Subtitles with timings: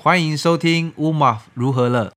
[0.00, 2.12] 欢迎收听乌马如何了。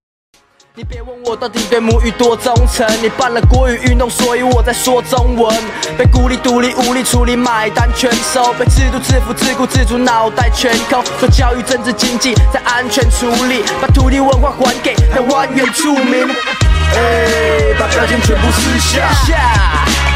[0.75, 5.51] 你别问我到底对母语多忠诚，你办了国语运动，所以我在说中文。
[5.97, 11.03] 被孤立独立无力处理买单全收，被制度制服自顾自主脑袋全空。
[11.19, 16.27] 说教育政治经济在安全处理，把土地文化还给台湾原住民。
[16.93, 19.09] 哎，把标签全部撕下，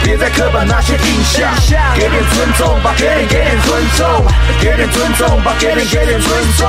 [0.03, 1.53] 别再刻板那些印象，
[1.95, 4.25] 给点尊重，把给点给点尊重，
[4.61, 6.67] 给点尊重，把给点给点尊重。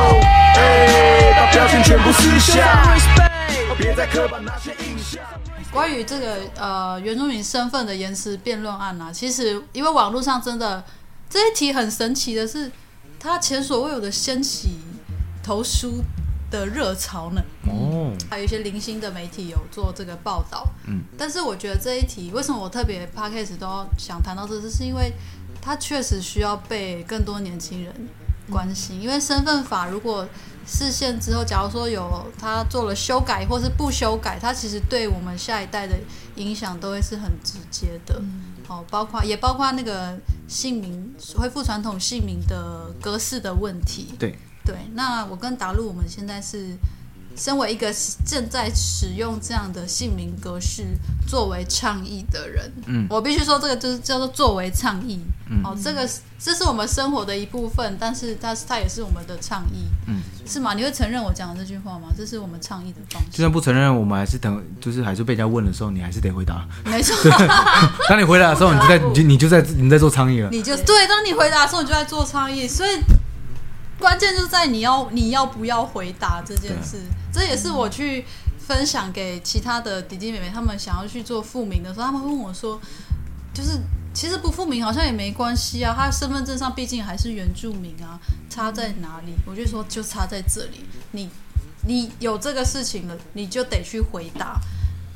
[0.56, 2.96] 哎，把标签全部撕下。
[3.78, 5.20] 别再刻板那些印象。
[5.70, 10.82] 关于这个呃原住民身份的言词辩论案啊，其实因为网络上真的
[11.28, 12.72] 这一题很神奇的是，
[13.20, 14.78] 它前所未有的掀起
[15.42, 16.02] 投书
[16.50, 17.42] 的热潮呢。
[17.66, 18.12] 哦。
[18.30, 20.66] 还有一些零星的媒体有做这个报道。
[20.86, 21.02] 嗯。
[21.16, 25.12] 但是我觉得这一题为什么我特别 Podcast 都想谈到这，是因为
[25.60, 27.92] 它确实需要被更多年轻人
[28.50, 30.26] 关心，因为身份法如果。
[30.68, 35.96] 释宪之后，假如说有他做了修改，或是不修改，他其实对我们下一代的
[36.34, 38.20] 影响都会是很直接的。
[38.66, 44.12] 好、嗯，包括也包括那个姓名恢复传统姓名的格式的问题。
[44.18, 44.36] 对
[44.66, 46.76] 对，那我跟达路，我们现在是。
[47.38, 47.92] 身为一个
[48.24, 50.82] 正在使用这样的姓名格式
[51.28, 56.08] 作为倡议的人，嗯，我必须说这个就是叫做作为倡议，嗯，哦，这个
[56.38, 60.72] 这是我们生活的一部分，但是它它也是我们的倡议，嗯，是吗？
[60.72, 62.08] 你会承认我讲的这句话吗？
[62.16, 63.28] 这是我们倡议的方式。
[63.32, 66.66] 就算不承认，我们还是等，就是还是被人家问的时候，你还是得回答。
[66.86, 67.14] 没错，
[68.08, 70.48] 当你回答的时候，你就在你就你就在你在做倡议了。
[70.50, 72.98] 你就对，当你回答的时候，你就在做倡议，所以。
[73.98, 76.98] 关键就是在你要你要不要回答这件事，
[77.32, 78.24] 这也是我去
[78.58, 82.80] 分享给其他的弟弟妹妹，他们想要去做复名的时候，他们问我说，
[83.54, 83.80] 就是
[84.12, 88.18] 其实不复名好像也没关系啊，他身份证上毕竟还是原住民啊，
[88.50, 89.32] 差在哪里？
[89.46, 91.30] 我就说就差在这里，你
[91.86, 94.60] 你有这个事情了，你就得去回答，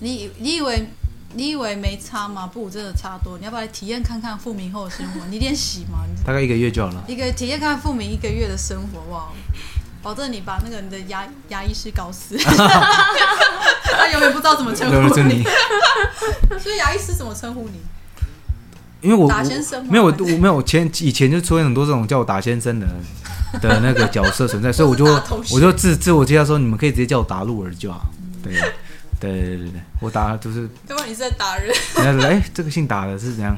[0.01, 0.89] 你你以为？
[1.35, 2.51] 你以为没差吗？
[2.53, 3.39] 不，真的差多。
[3.39, 5.21] 你要不要来体验看看复明后的生活？
[5.31, 6.01] 你练习嘛？
[6.25, 7.05] 大概一个月就好了。
[7.07, 9.29] 一个体验看看复明一个月的生活，哇！
[10.03, 15.45] 保证你把那个你的牙牙医师搞死， 他永远不知道怎么称呼你。
[16.59, 17.79] 所以牙医师怎么称呼你？
[19.03, 22.87] 因为我打先生没有我我没有我前以前就出现很多这种叫我打先生的
[23.61, 25.05] 的那个角色存在，所以我就
[25.53, 28.07] 我就自自我介绍说，你们可以直接叫我达陆儿就好。
[28.43, 28.55] 对。
[29.21, 30.67] 对对对对，我打就是。
[30.89, 31.05] 对吧？
[31.05, 31.73] 你是在打人？
[32.25, 33.55] 哎，这个姓打的是怎样？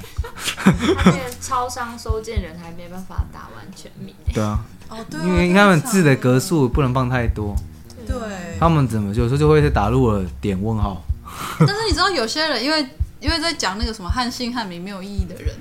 [0.67, 4.13] 那超商收件人还没办法打完全名。
[4.35, 4.59] 对啊。
[4.89, 5.21] 哦，对。
[5.21, 7.55] 因为他们字的格数不能放太多。
[8.07, 8.17] 对。
[8.59, 11.01] 他们怎么有时候就会打入了点问号？
[11.61, 12.85] 但是你知道有些人，因为
[13.21, 15.55] 因为在讲那个什么汉姓汉名没有意义的人，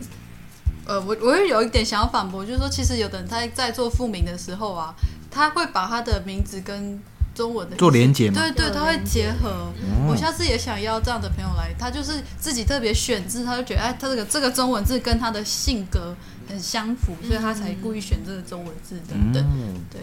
[0.86, 4.94] 呃，我我会有一点想要反驳，就是说，其实有的人他在做复名的时候啊，
[5.30, 7.00] 他会把他的名字跟。
[7.34, 8.42] 中文的做连接嘛？
[8.42, 9.72] 对对，他会结合。
[10.08, 16.16] 我下次也想要这样的朋友来，他就是自己特别选字，他就觉得哎，他这个这个中文字跟他的性格
[16.48, 19.44] 很相符，所以他才故意选这个中文字等等。
[19.90, 20.02] 对，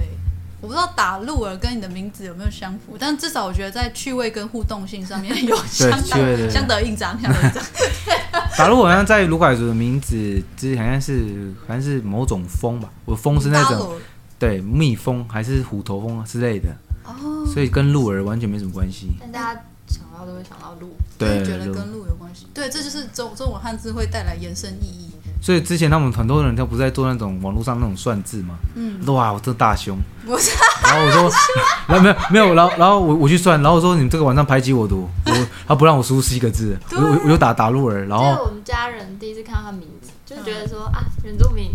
[0.60, 7.62] 我不知道打鹿儿跟你的名字有没有相符，但至少我觉得在趣味跟互动性上面 有相当相得益彰，相得益彰。
[8.56, 10.16] 打陆好像在卢凯族的名字
[10.56, 13.96] 之前好像是好像是某种蜂吧，我蜂是那种
[14.38, 16.68] 对蜜蜂还是虎头蜂之类的。
[17.08, 19.08] 哦，所以跟鹿儿完全没什么关系。
[19.20, 22.46] 但大家想到都会想到鹿，对，觉得跟鹿有关系。
[22.52, 25.10] 对，这就是中中文汉字会带来延伸意义。
[25.40, 28.58] 所以之前他们很多人都不是在做那种网络上那种算字嘛。
[28.74, 29.00] 嗯。
[29.06, 29.96] 哇，我这大胸。
[30.26, 30.50] 不是。
[30.82, 31.30] 然后我说，
[31.86, 38.44] 然后没有没有，然后然后我我去算，然后我说你们这个晚上排挤我读，我他不让我输入七个字，我我我就打打鹿儿，然后。
[38.44, 41.70] 我们家人第一次看到他名字，就觉得说啊，原住民。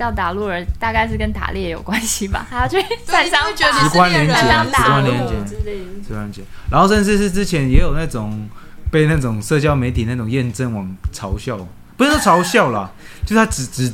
[0.00, 2.46] 叫打路人，大概是跟打猎有关系吧？
[2.48, 6.42] 他要去山上觉得直观连接，直观连接之类的，直观连接。
[6.70, 8.48] 然后甚至是之前也有那种
[8.90, 11.58] 被那种社交媒体那种验证网嘲笑，
[11.98, 12.90] 不是说嘲笑啦，
[13.26, 13.92] 就是他只只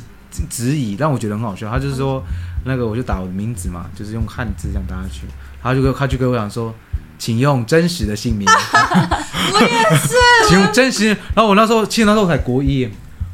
[0.49, 1.69] 质疑，让我觉得很好笑。
[1.69, 2.23] 他就是说
[2.63, 5.27] 那个我就打我的名字嘛，就是用汉字这样打下去，
[5.61, 6.73] 他就跟他就跟我讲说，
[7.19, 8.47] 请用真实的姓名。
[9.51, 10.15] 我也是，
[10.47, 11.07] 请用真实。
[11.07, 12.89] 然后我那时候其实那时候才国一。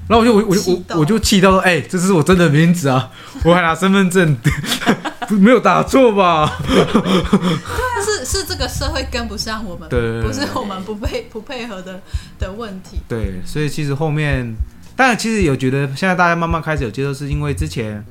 [0.08, 3.10] 然后我就我我就我我就气到说，哎、欸，这是我真的名字啊！
[3.46, 4.38] 我还拿身份证，
[5.40, 6.60] 没有打错吧？
[8.04, 12.02] 是是这个社会跟不上我们，对，不是我们不配不配合的
[12.38, 13.00] 的问题。
[13.08, 14.54] 对，所以其实后面，
[14.96, 18.04] 当然其实有觉得，现在大家慢慢开始有接受，是因为之前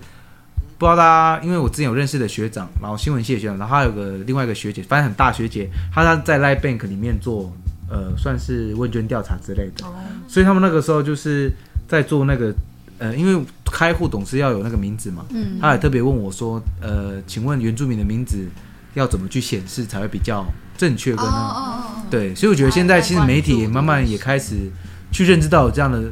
[0.79, 7.53] 不知道大家，因为我之前有认识的学长，然后新闻系的学长，然后他有个另外一个学姐，反正很大学姐，她他在 Line Bank 里面做
[7.91, 9.85] 呃算是问卷调查之类的，
[10.27, 11.53] 所以他们那个时候就是。
[11.93, 12.55] 在做那个
[12.97, 18.49] 呃，因为开户董事要有那个名字嘛，嗯，他还特别问我说，呃，请问原住民的名字
[18.95, 20.43] 要怎么去显示才会比较
[20.79, 21.15] 正确？
[21.15, 21.31] 跟呢？
[21.31, 24.71] 哦哦哦，对，所以我觉得现在其实媒体也慢慢也开始
[25.11, 26.11] 去认知到有这样的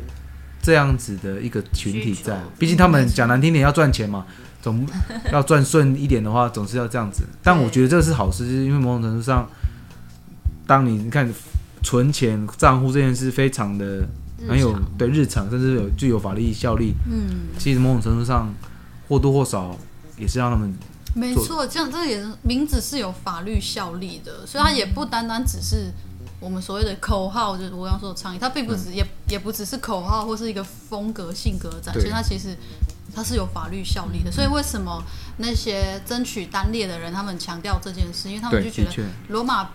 [0.60, 4.26] 这样子的一个群体在，毕竟他们讲难听点要赚钱嘛，
[4.60, 4.86] 总
[5.32, 7.24] 要赚顺一点的话，总是要这样子。
[7.42, 9.48] 但我觉得这是好事，因为某种程度上，
[10.66, 11.26] 当你你看
[11.82, 14.06] 存钱账户这件事非常的
[14.48, 16.94] 很有对日常，甚至有具有法律效力。
[17.10, 18.52] 嗯，其实某种程度上
[19.08, 19.76] 或多或少
[20.16, 20.74] 也是让他们
[21.14, 25.92] 没错，这样这也是名字是有法律效力的，所以它也不单单只是。
[26.42, 32.56] 我们所谓的口号，就是我刚刚说的倡议，它并不只、嗯、也也不只是口号或是一个风格性格展现，它其实
[33.14, 34.32] 它是有法律效力的。
[34.32, 35.04] 所以为什么
[35.36, 38.90] 那些争取单列的人，他们强调这件事，因为他们就觉得
[39.28, 39.68] 罗马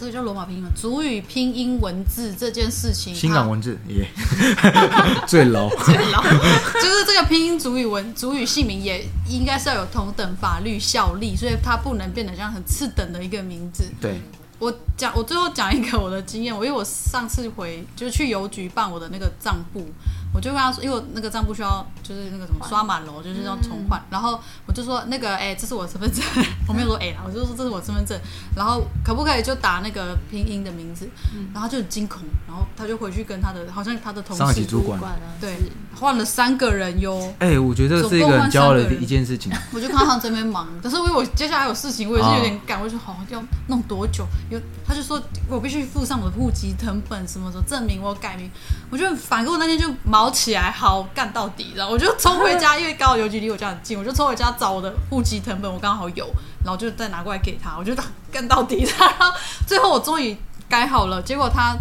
[0.00, 5.24] 这个叫罗马拼音嘛，主语拼音文字这件事情，新港文字耶，yeah.
[5.28, 13.84] 最老最老，就是这个拼音主语文主语姓名也应该是要有同等法律效力，所以它不能变得像很次等的一个名字。
[14.00, 14.18] 对。
[14.58, 16.54] 我讲，我最后讲一个我的经验。
[16.54, 19.86] 我因为我上次回就是去邮局办我的那个账簿，
[20.32, 24.00] 我就跟他说，因为我那个账簿需要就是那个什么刷满了，就是要重换。
[24.10, 26.24] 然后我就说那个，哎、欸，这是我身份证。
[26.68, 28.18] 我没有说哎啦，我就说这是我身份证。
[28.54, 31.08] 然后可不可以就打那个拼音的名字？
[31.52, 35.00] 然后他就很惊恐，然后他就回去跟他的好像他的同事主管
[35.40, 35.56] 对
[35.94, 37.20] 换了三个人哟。
[37.40, 39.52] 哎、欸，我觉得这是一个很骄傲的一件事情。
[39.74, 42.80] 我就看他这边忙，但是因为我接下来有事情，我也是有点赶。
[42.80, 44.24] 我就说好要弄多久？
[44.48, 48.48] 有他就说我必须附上我的户籍成本什么什么证明我改名，
[48.90, 49.44] 我就很烦。
[49.44, 49.88] 过我那天就
[50.20, 56.28] 毛起来，好干到底，然后我就冲回家，因为刚好邮局离我家很近，我就冲回家找我的户籍成本，我刚好有，
[56.62, 57.94] 然后就再拿过来给他，我就
[58.30, 58.86] 干到底。
[58.98, 59.34] 然 后
[59.66, 60.36] 最后我终于
[60.68, 61.74] 改好了，结果他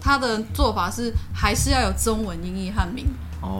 [0.00, 3.04] 他的做法是还是要有中文英译和名。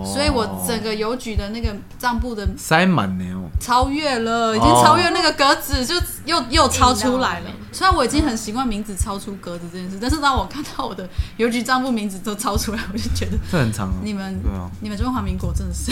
[0.05, 5.95] 所以，我整个邮局的那个账簿的塞满了哦，超越了，已经超越那个格子，就
[6.25, 7.51] 又又超出来了。
[7.73, 13.91] 虽然我已经很习惯名字超出格子这件事，但是当我看到我的邮局账簿名字都超出来，我就觉得这很长。
[14.05, 14.41] 你们
[14.81, 15.91] 你们中华民国真的是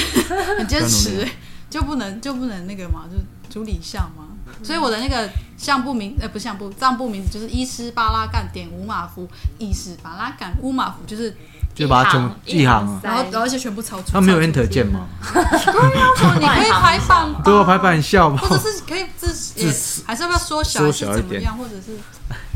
[0.57, 1.27] 很坚持，
[1.69, 3.19] 就不能就不能那个嘛，就
[3.53, 4.27] 主理项嘛。
[4.63, 9.29] 所以我的那个项簿名，呃，不项簿账簿名字就是伊斯巴拉干点乌马夫，
[9.59, 11.35] 伊斯巴拉干乌马夫就是。
[11.81, 14.13] 就把它从一行，然后然后而且全部超出。
[14.13, 15.09] 它没有 Enter 键吗？
[15.33, 19.67] 对啊， 你可以排版，对啊，排版笑嘛，或者是可以自己，
[20.07, 21.57] 还是要不要缩小，还是怎么样？
[21.57, 21.97] 或者是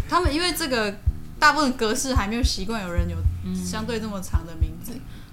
[0.08, 0.94] 他们因为这个
[1.38, 3.16] 大部分格式还没有习惯，有人有
[3.54, 4.92] 相对这么长的名字，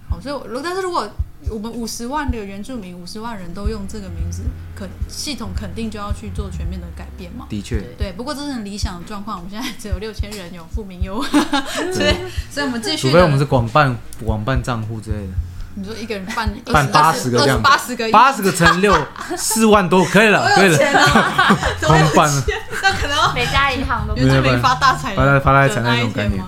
[0.10, 1.10] 好，所以我但是如果。
[1.50, 4.44] 我们五十万的原住民，五十万人都用这个名字，
[4.76, 7.48] 可系统肯定就要去做全面的改变嘛？
[7.50, 8.12] 的确，对。
[8.12, 11.20] 不过这是很理想的状况，我们现在只有六千人有富民优，
[11.92, 12.14] 所以，
[12.52, 13.08] 所以我们继续。
[13.08, 13.96] 除非我们是广办
[14.26, 15.34] 广办账户之类的。
[15.74, 18.94] 你说一个人办办八十个这样，八十个，八十个乘六，
[19.38, 20.78] 四万多可以了， 可以了。
[21.88, 22.44] 广办了，
[22.84, 26.44] 那可能每家银行都原住民发大财，发大发大财那种概念。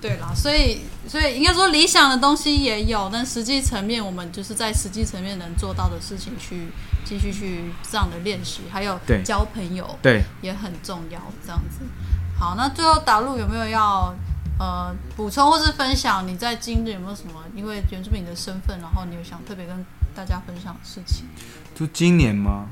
[0.00, 0.80] 对啦，所以。
[1.04, 6.68] 所以应该说理想的东西也有，但实际层面我们就是在实际层面能做到的事情去
[7.04, 11.20] 继续去这样的练习，还有交朋友，对，也很重要。
[11.44, 11.84] 这样子，
[12.38, 14.14] 好，那最后达陆有没有要
[14.58, 16.26] 呃补充或是分享？
[16.26, 19.84] 你在今日有没有什么因为原住民的身份，然后你有想特别跟
[20.14, 21.24] 大家分享的事情？
[21.74, 22.66] 就今年吗？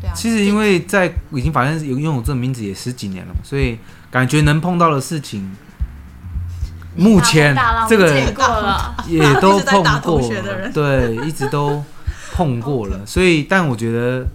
[0.00, 3.78] 对啊，其实因为在已经反正有拥有这个名字也十几年了嘛，所以
[4.10, 5.50] 感觉能碰到的事情。
[6.96, 7.56] 目前
[7.88, 8.18] 这个
[9.06, 11.82] 也 都碰过了，对，一直都
[12.32, 14.26] 碰过了， 所以但我觉得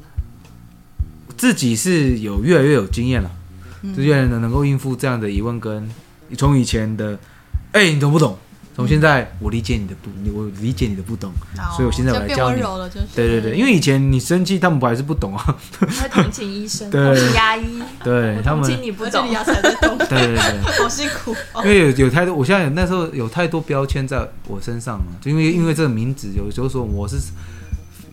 [1.35, 3.29] 自己是有越来越有经验了，
[3.93, 5.87] 就越来越能够应付这样的疑问，跟
[6.37, 7.17] 从以前的
[7.73, 8.37] 哎你懂不懂？
[8.75, 11.31] 从现在我理解你的不，我理解你的不懂，
[11.77, 12.61] 所以我现在我来教你。
[13.15, 15.57] 对对对，因为以前你生气，他们不还是不懂啊。
[15.79, 18.69] 会同情医生， 同情牙医，对他们。
[18.81, 19.97] 你不懂，牙才在懂。
[20.09, 21.33] 对对对，好辛苦。
[21.63, 27.17] 因为有有太多，我现在那时候有太多标签在我身上嘛，就因为因为这个名字，有时候说我是。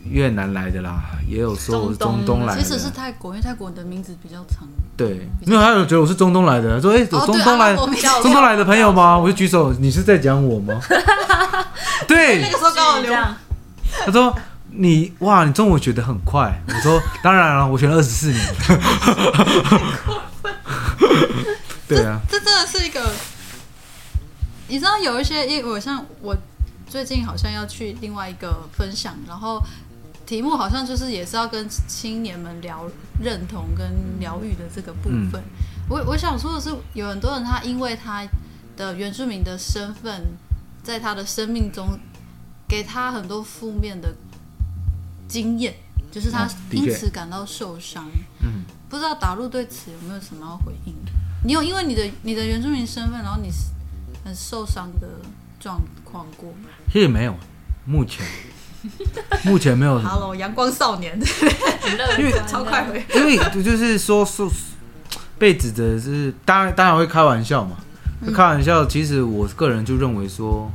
[0.09, 2.61] 越南来的啦，也有说我是中东来的。
[2.61, 4.67] 其实是泰国，因为泰国的名字比较长。
[4.95, 7.73] 对，没有，他有觉得我是中东来的，说哎，我中东来，
[8.21, 9.17] 中东来的朋友吗？
[9.17, 10.79] 我就举手，你是在讲我吗？
[12.07, 13.11] 对，那个时候刚好留。
[14.05, 14.35] 他说
[14.69, 16.61] 你哇，你中文学的很快。
[16.67, 18.45] 我说 当然了，我学了二十四年。
[21.87, 23.01] 对啊，这真的是一个，
[24.67, 26.35] 你知道有一些，因为我像我
[26.87, 29.59] 最近好像要去另外一个分享，然后。
[30.33, 32.89] 题目好像就是也是要跟青年们聊
[33.21, 33.87] 认同跟
[34.19, 35.33] 疗愈的这个部分。
[35.33, 38.25] 嗯、我我想说的是，有很多人他因为他
[38.75, 40.23] 的原住民的身份，
[40.81, 41.99] 在他的生命中
[42.67, 44.11] 给他很多负面的
[45.27, 45.75] 经验，
[46.11, 48.09] 就是他因此感到受伤。
[48.41, 50.95] 嗯，不知道达陆对此有没有什么要回应？
[51.45, 53.51] 你有因为你的你的原住民身份，然后你
[54.25, 55.07] 很受伤的
[55.59, 56.69] 状况过吗？
[56.91, 57.35] 其实没有，
[57.85, 58.25] 目前
[59.43, 59.99] 目前没有。
[59.99, 61.17] Hello，阳光少年，
[62.17, 64.49] 因为超快回，因为就是说说
[65.37, 67.77] 被指责是当然当然会开玩笑嘛，
[68.33, 68.85] 开玩笑。
[68.85, 70.71] 其实我个人就认为说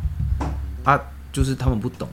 [0.84, 0.98] 啊，
[1.32, 2.08] 就是他们不懂，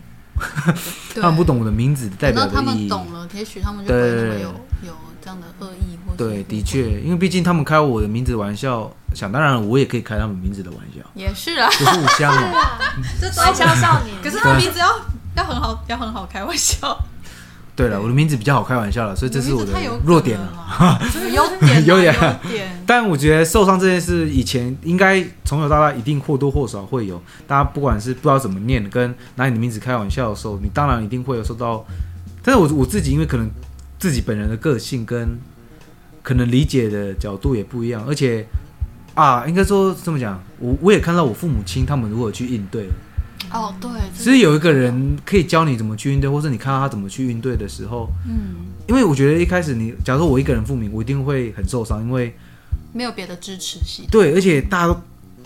[1.16, 2.56] 他们不懂我的名字代表的意义。
[2.56, 12.52] 他们懂了，也许他们就不会有有这样的恶意或对，的确，因为毕竟他们开我的名字的玩笑，想当然了我也可以开他们名字的玩笑，也是啊，就互相嘛，
[13.38, 14.16] 玩笑少年。
[14.22, 14.88] 可是他名字要
[15.36, 16.98] 要很好，要很好开玩笑。
[17.75, 19.74] 对了，我的名字比较好开玩笑了，所以这是我的
[20.06, 20.50] 弱点了。
[21.34, 22.15] 优点，优点。
[22.86, 27.22] 但我觉得受伤这件事，以前应该从小到大一定或多或少会有。
[27.46, 31.86] 大家不管是不知道怎么念，跟拿你的名字开玩笑的时候，你当然一定会有受到。
[32.42, 33.51] 但是我我自己因为可能
[34.00, 35.38] 自己本人的个性跟
[36.24, 38.48] 可能理解的角度也不一样，而且
[39.15, 42.89] 啊，应该说这么讲，我我也看到我父母亲他们如何去应对。
[43.56, 52.36] 哦，对，其实有一个人可以教你怎么去应对，或者你看到他怎么去应对的时候，嗯，因为我觉得一开始你，假如说我一个人复名，我一定会很受伤，因为
[52.92, 54.06] 没有别的支持系。
[54.12, 55.02] 对，而且大家都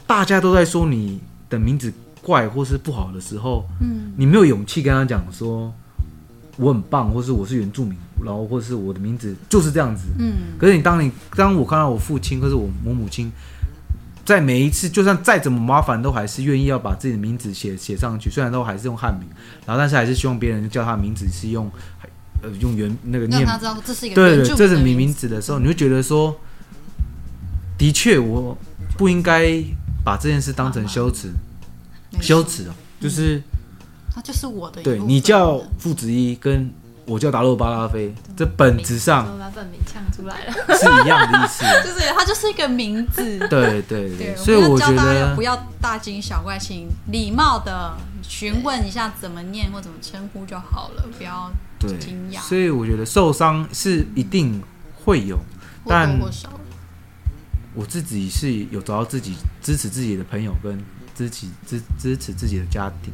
[0.08, 1.20] 大家都在说你
[1.52, 5.72] 的名字怪或是不好的时候，嗯，你没有勇气跟他讲说
[6.58, 10.58] 我很棒，或是我是原住民，然后或是我的名字就是这样子，嗯。
[10.58, 13.32] 可是你当你当我看到我父亲或是我我母亲。
[14.30, 18.30] 在每一次，就算再怎么麻烦，都还是愿意要把自己的名字写写上去。
[18.30, 19.28] 虽然都还是用汉名，
[19.66, 21.68] 然后但是还是希望别人叫他的名字是用，
[22.44, 23.42] 呃，用原那个念。
[23.42, 26.40] 让他知道这是一个对对，这是你名字的时候，你会觉得说，
[27.76, 28.56] 的确，我
[29.00, 29.64] 不应该
[30.06, 31.32] 把这件事当成羞耻，
[32.22, 33.42] 羞耻啊，就是，
[34.14, 34.84] 他就是我的。
[34.84, 36.72] 对你叫傅子一跟。
[37.10, 41.66] 我叫达洛巴拉菲，这本质上把本名呛出来了，是一样的意思。
[41.84, 43.40] 就是它就是一个名字。
[43.50, 52.40] 对对对，所以我觉得不要大惊小怪，请礼貌的询问一下怎么念或怎么称呼就好了，不要惊讶。
[52.42, 54.62] 所以我觉得受伤是一定
[55.04, 55.40] 会有，
[55.88, 56.16] 但
[57.74, 60.80] 我自己是有找到自己支持自己的朋友跟
[61.16, 63.12] 支持支支持自己的家庭。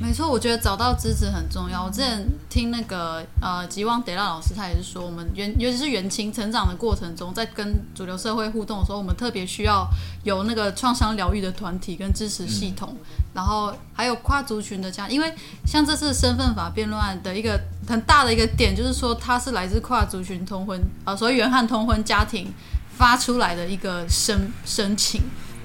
[0.00, 1.82] 没错，我觉得找到支持很重要。
[1.82, 9.88] 我之前听那个呃吉旺德拉老师，他也是说，我们原尤其是原青成长的过程中，在跟主流社会互动的时候，我们特别需要
[10.22, 12.96] 有那个创伤疗愈的团体跟支持系统，
[13.34, 15.08] 然后还有跨族群的家。
[15.08, 15.34] 因为
[15.66, 22.54] 像这次身份法辩论案的一个很大的一个点，就是说它是来自跨族群通婚啊、所谓原汉通婚家庭
[22.96, 25.22] 发出来的一个申申请。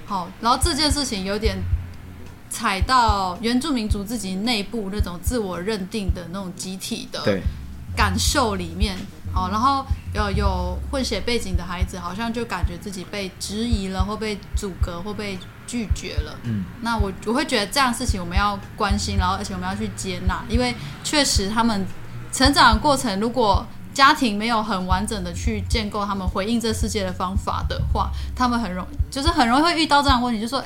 [0.07, 1.55] 好，然后这件事情有点。
[2.53, 7.41] 踩到原住民族自己内部那种自我认定的那种集体的
[7.95, 8.95] 感受里面，
[9.35, 9.83] 哦，然后
[10.13, 16.37] 有有混血背景的孩子，好像就感觉自己被质疑了，或被阻隔，或被拒绝了。
[16.43, 21.83] 嗯，那我我会觉得这样的事情我们要关心，然后而且我们要去接纳，因为确实他们
[22.31, 30.63] 成长的过程，如果家庭没有很完整的去建构他们回应这世界的方法的话，他们很容就是很容易会遇到这样的问题，就是说。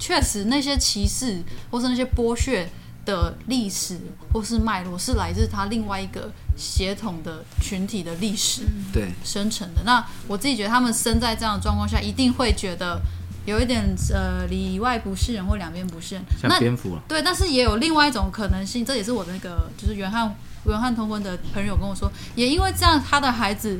[0.00, 1.40] 确实，那些歧视
[1.70, 2.68] 或是那些剥削
[3.04, 4.00] 的历史
[4.32, 9.82] 或是脉络，是来自他另外一个血统的群体的历史对生成的。
[9.84, 13.00] 那我自己觉得，他们生在这样的状况下，一定会觉得
[13.44, 16.24] 有一点呃里外不是人，或两边不是人。
[16.40, 17.02] 像蝙蝠了。
[17.06, 20.34] 对，但是也有另外一种可能性，这也是我的那个就是原汉
[20.66, 23.78] 原汉通婚的朋友跟我说，也因为这样，他的孩子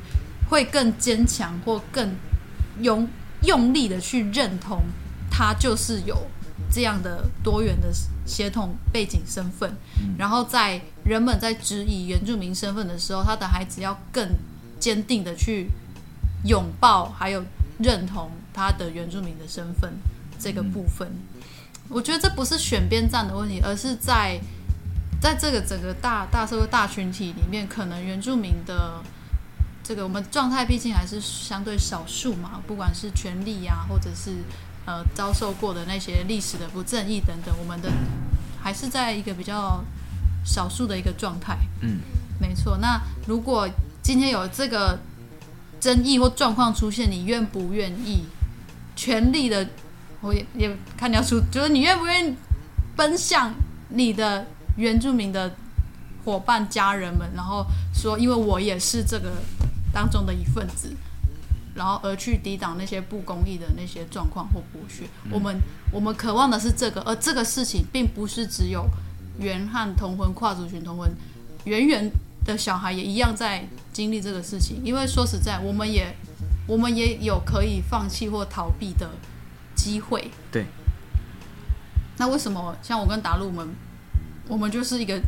[0.48, 2.14] 会更坚强或更
[2.80, 3.08] 用
[3.42, 4.82] 用力的去认同。
[5.30, 6.26] 他就是有
[6.70, 7.88] 这样的多元的
[8.26, 9.70] 协同背景身份，
[10.00, 14.28] 嗯、然后在人们在质疑原住民身份的时候，他的孩子要更
[14.78, 15.68] 坚定的去
[16.44, 17.44] 拥抱，还有
[17.78, 19.92] 认同他的原住民的身份
[20.38, 21.08] 这个部分。
[21.08, 21.40] 嗯、
[21.88, 24.38] 我觉得这不是选边站的问题，而是在
[25.20, 29.02] 在这个整个大大社会大群体里面，可能原住民的
[29.82, 34.36] 这个我们状态毕竟还是相对少数嘛，不管是权利呀、啊，或者是。
[34.86, 37.90] 呃，遭受过的那些历史的不正义等等，我们的
[38.62, 39.84] 还是在一个比较
[40.44, 41.58] 少数的一个状态。
[41.82, 42.00] 嗯，
[42.40, 42.78] 没错。
[42.78, 43.68] 那如果
[44.02, 44.98] 今天有这个
[45.78, 48.24] 争议或状况出现，你愿不愿意
[48.96, 49.68] 全力的？
[50.22, 52.34] 我也也看你要出，就是你愿不愿意
[52.94, 53.54] 奔向
[53.88, 54.46] 你的
[54.76, 55.54] 原住民的
[56.24, 59.32] 伙伴、家人们，然后说，因为我也是这个
[59.94, 60.94] 当中的一份子。
[61.74, 65.56] 然后而去抵挡那些不公义的那些状况或剥削，嗯、我们
[65.92, 68.86] 我们渴望的是这个，而这个事情并不是只有
[69.38, 71.10] 原汉同婚、跨族群同婚，
[71.64, 72.10] 圆圆
[72.44, 74.80] 的小孩也一样在经历这个事情。
[74.84, 76.14] 因为说实在，我们也
[76.66, 79.10] 我们也有可以放弃或逃避的
[79.74, 80.30] 机会。
[80.50, 80.66] 对。
[82.18, 83.68] 那为什么像我跟达陆，我们
[84.48, 85.18] 我们就是一个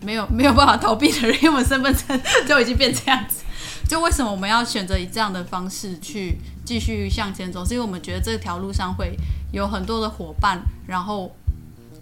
[0.00, 3.42] 没有没有办法逃避的人，因为我们身份证就已经变这样子。
[3.88, 7.64] 就为什么我们要选择以这样的方式去继续向前走？
[7.64, 9.14] 是因为我们觉得这条路上会
[9.52, 11.30] 有很多的伙伴，然后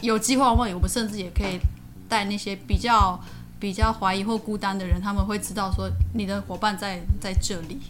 [0.01, 1.59] 有机会，我们甚至也可以
[2.09, 3.21] 带那些比较
[3.59, 7.81] 比较怀疑或孤单的人，他们会知道说你的伙伴在在这里。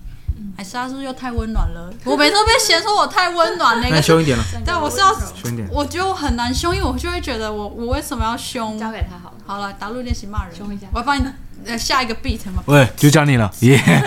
[0.55, 1.91] 哎，莎是不是又太温暖了？
[2.05, 4.45] 我每次都被嫌说我太温暖那个，凶一点了。
[4.65, 5.67] 对，我是要凶一点。
[5.71, 8.79] 我觉得我很难凶，因为我就会觉得我我为什么要凶？
[8.79, 9.37] 交给他好了。
[9.47, 10.87] 好了，打入练习骂人，凶一下。
[10.93, 11.25] 我要帮你
[11.65, 12.63] 呃下一个 beat 嘛。
[12.67, 14.03] 喂，就讲你了，耶、yeah。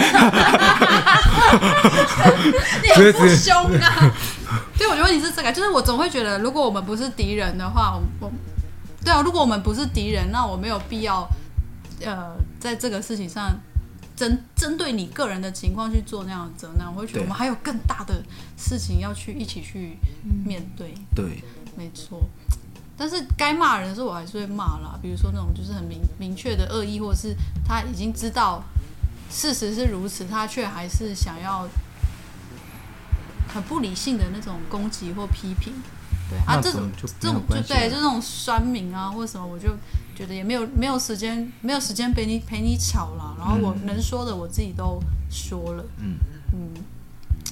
[2.84, 4.14] 你也不凶啊？
[4.78, 8.32] 对，我觉得你是这个，就是我总会觉得，如果我们不是敌人的话，我我
[9.04, 11.28] 对啊，如果我们不是敌人，那我没有必要
[12.06, 13.52] 呃在这个事情上。
[14.16, 18.24] 针针对你个人的情况去做那样的责难，我会觉得我们还有更大的
[18.58, 19.98] 事情要去一起去
[20.46, 20.94] 面对。
[21.14, 21.44] 对，
[21.76, 22.22] 没错。
[22.98, 24.98] 但是该骂人的时候，我还是会骂啦。
[25.02, 27.36] 比如说那种就是很明明确的恶意，或者是
[27.68, 28.64] 他已经知道
[29.30, 31.68] 事实是如此，他却还是想要
[33.50, 35.74] 很不理性的那种攻击或批评。
[36.30, 39.70] 对啊，这种这种就对，就那种酸民啊，或者什么，我就。
[40.16, 43.36] 觉得也没有没有时间，没有时间陪你陪你吵了。
[43.38, 45.84] 然后我能说的我自己都说了。
[46.00, 46.16] 嗯
[46.54, 46.74] 嗯。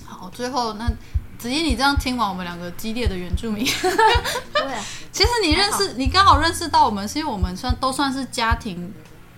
[0.05, 0.89] 好，最后那
[1.37, 4.77] 子怡，你这样听完我们两个激烈的原住民，对，
[5.11, 8.93] 其实你认识你刚好认识到我们，是因为我们算都算是家庭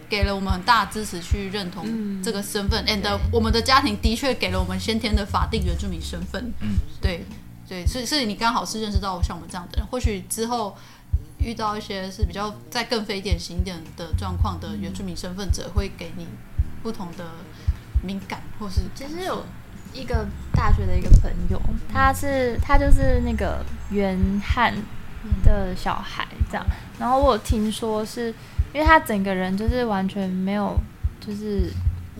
[0.08, 3.01] 给了我们很大的支持去认同这个身份，and
[3.32, 6.53] 我们的家庭的确给了我们先天的法定原住民身份。
[6.60, 7.25] 嗯，对
[7.67, 10.77] 对，所以所以你刚好是认识到像我们这样的人，或许之后。
[11.46, 16.28] 遇到一些是比较再更非典型一点的状况的原住民身份者，会给你
[16.82, 17.24] 不同的
[18.02, 19.46] 敏感，或是其实有
[19.94, 21.62] 一个大学的一个朋友，
[21.94, 24.74] 他是他就是那个原汉
[25.43, 26.65] 的小孩这样，
[26.98, 28.34] 然后我有听说是
[28.74, 30.76] 因为他整个人就是完全没有
[31.22, 31.72] 就是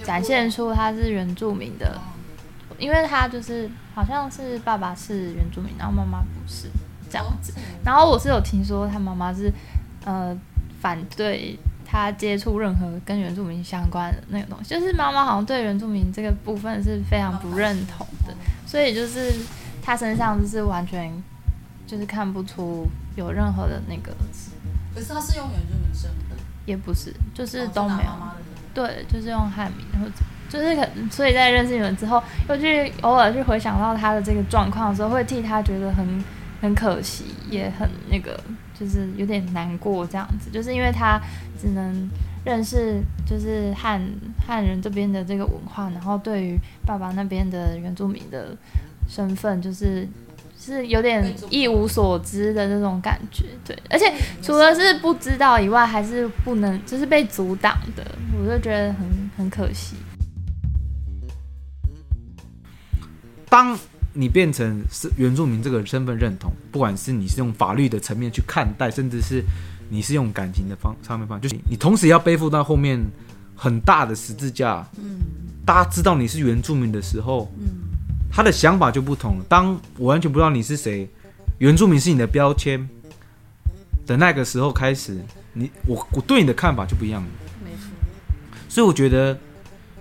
[0.04, 2.00] 展现出他是原住民的，
[2.78, 6.70] 因为他就是好像是爸爸是原住民，然后妈妈不是。
[7.16, 7.54] 这样子，
[7.86, 9.50] 然后我是有听说他妈妈是，
[10.04, 10.38] 呃，
[10.82, 19.32] 反对他接触任何跟原住民相关的那个东西，就是妈妈好像对原住民这个部分是非常不认同的，所以就是
[19.82, 21.10] 他身上就是完全
[21.88, 24.14] 就是看不出有任何的那个。
[24.94, 26.38] 可是他是用原住民身份？
[26.66, 28.10] 也不是，就是都没有。
[28.74, 30.12] 对，就是用汉民，或者
[30.50, 36.22] 就是可，所以在认识你们之后，又去偶尔去回想到他的这个状况的时候，会替他觉得很。
[36.66, 38.40] 很可惜，也很那个，
[38.78, 41.22] 就是有点难过这样子，就是因为他
[41.62, 42.10] 只能
[42.44, 44.02] 认识就是汉
[44.46, 48.58] 汉人这边的这个文化，然后对于爸爸那边的原住民的
[49.08, 50.08] 身份，就是
[50.60, 53.46] 是有点一无所知的那种感觉。
[53.64, 58.04] 对，而且除了是不知道以外，还是不能就是被阻挡的，
[58.40, 59.96] 我就觉得很很可惜。
[63.48, 63.78] 当。
[64.18, 69.44] 你变成是原住民这个身份认同，不管是你是用法律的层面去看待，甚至是
[69.90, 72.98] 你是用感情的方上面方，就是你同时要背负到后面
[73.58, 74.88] 很大的十字架。
[74.98, 75.20] 嗯，
[75.66, 77.68] 大家知道你是原住民的时候，嗯，
[78.32, 79.46] 他的想法就不同了。
[79.50, 81.10] 当我完全不知道你是谁，
[81.58, 82.88] 原住民是你的标签
[84.08, 85.20] 的那个时候开始，
[85.52, 87.28] 你我我对你的看法就不一样了。
[87.66, 87.92] 没错。
[88.70, 89.38] 所以我觉得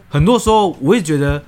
[0.08, 1.42] 很多时候我也觉得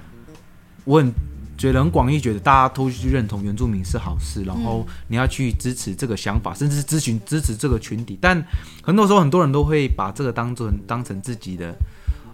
[0.82, 1.14] 我很。
[1.56, 8.18] 觉得很广义，觉得大家都去认同原住民是好事，然后你要去支持这个想法，甚至是咨询支持这个群体。
[8.20, 8.44] 但
[8.82, 11.74] 很多时候，很多人都会把这个当做当成自己的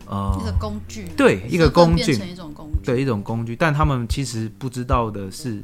[0.07, 3.55] 呃一个工具，对，一个工具，一种工具，对，一种工具。
[3.55, 5.63] 但他们其实不知道的是，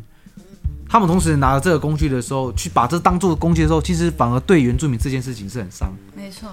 [0.88, 5.92] 他们同时拿着这个工具的时候，去把这当做工具的时候，其实反而对原住民这件事情是很伤。
[6.14, 6.49] 没错，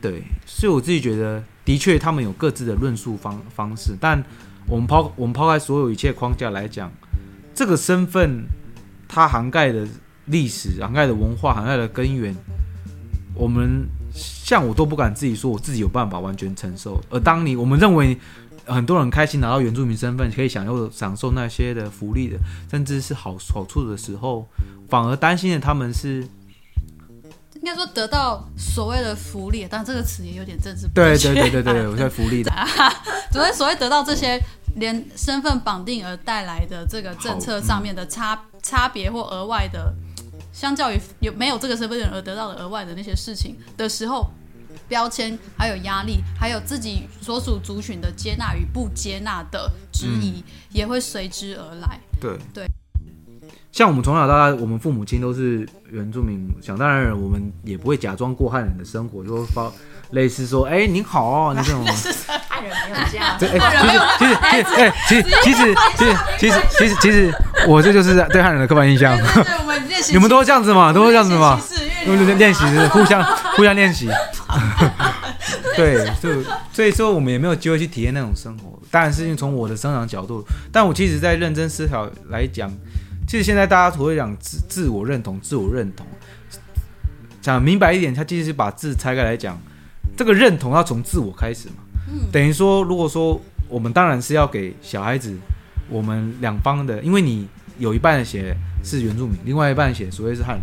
[0.00, 4.24] 对，所以我自己觉得，的确他们有各自的论述方方式，但。
[4.68, 6.90] 我们抛我们抛开所有一切框架来讲，
[7.54, 8.44] 这个身份
[9.08, 9.86] 它涵盖的
[10.26, 12.34] 历史、涵盖的文化、涵盖的根源，
[13.34, 17.00] 我们像我都不敢自己说我自己有办法完全承受。
[17.10, 18.18] 而当你我们认为
[18.64, 22.36] 很多人开心拿到原住民身份，可以享受享受那些的福利的，
[22.70, 24.46] 甚至是好好处的时候，
[24.88, 26.26] 反而担心的他们是。
[27.66, 31.18] 应该说得到所谓的福利，但这个词也有点政治不对。
[31.18, 32.52] 对对对 我在福利的。
[33.32, 34.40] 所谓所谓得到这些
[34.76, 39.92] 连身份绑定而带来的这个政策上面的差差别或额外的
[40.52, 44.30] 相较于有没有这个身份而得到的额外的那些事情的时候，
[44.86, 51.98] 标签还有压力，还有自己所属族群的接纳与不接纳的质疑，嗯、也会随之而来。
[52.20, 52.70] 对对，
[53.76, 59.70] 像我们从小到大，我们父母亲都是原住民，想当然，我们也不会假装过汉人的生活，就会发
[60.12, 61.84] 类似说：“哎，您好哦。”那这种
[62.48, 63.36] 汉人没有这样。
[63.38, 63.54] 对，其
[63.92, 64.34] 实其实
[64.80, 67.30] 哎，其实其实其实其实其实其实
[67.68, 69.14] 我这就是对汉人的刻板印象。
[69.14, 69.26] 对，
[69.60, 70.90] 我们练习， 你们都这样子嘛？
[70.90, 71.60] 都是这样子嘛？
[72.06, 73.22] 因为练习是互相
[73.58, 74.08] 互相练习。
[75.76, 78.72] 对，就所以说我们也没有机会去体验那种生活。
[78.90, 82.72] 当然是因为从我的生长角度，但我其实在认真思考来讲，
[83.26, 86.06] 其实现在大家所谓讲自自我认同、自我认同，
[87.42, 89.58] 讲明白一点，他其实是把字拆开来讲，
[90.16, 91.74] 这个认同要从自我开始嘛。
[92.30, 95.36] 等于说，如果说我们当然是要给小孩子，
[95.88, 100.62] 我们两方的，因为你有一半的血是原住民，另外一半的血所谓是汉人，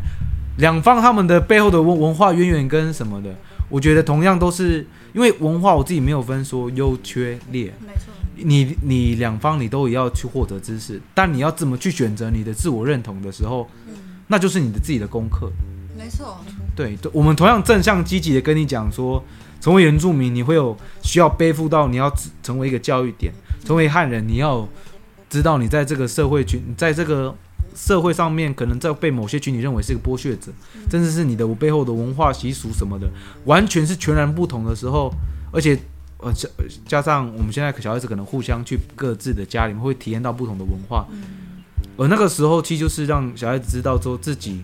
[0.58, 3.36] 两方他们的背后的文文化渊源跟什么的。
[3.70, 7.74] 我觉得同样都是因为文化，我自己没有分说优缺劣。
[7.86, 8.14] 没错。
[8.36, 13.94] 你你两方你都也要去获得知识，但你要怎么去选择你的自我认同的时候，嗯，
[14.28, 15.52] 那就是你的自己的功课。
[15.98, 16.40] 没错。
[16.76, 19.24] 对，我们同样正向积极的跟你讲说，
[19.62, 24.68] 成为原住民，你会有需要背负到你要成为一个教育点，成为汉人，你要
[25.30, 27.36] 知道你在这个社会群，在这个。
[27.76, 30.52] 社会上面可能在被某些群体认为是个剥削者，
[30.92, 33.10] 甚至是你的背后的文化习俗什么的，
[33.46, 35.12] 完全是全然不同的时候，
[35.52, 35.76] 而且
[36.24, 36.48] 呃加
[36.88, 41.08] 加上我们现在小孩子可能互相去各自的家里面会体验到不同的文化，
[41.98, 44.64] 而那个时候其实就是让小孩子知道说自己